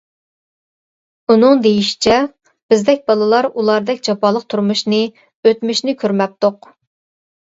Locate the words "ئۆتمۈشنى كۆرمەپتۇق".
5.51-6.71